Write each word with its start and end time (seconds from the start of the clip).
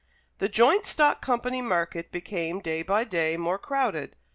The 0.39 0.49
joint 0.49 0.87
stock 0.87 1.21
company 1.21 1.61
market 1.61 2.11
became 2.11 2.59
day 2.59 2.81
by 2.81 3.03
day 3.03 3.37
more 3.37 3.59
crowded. 3.59 4.15